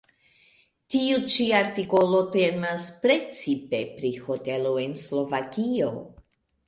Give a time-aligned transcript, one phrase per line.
[0.93, 5.93] Tiu ĉi artikolo temas precipe pri hotelo en Slovakio.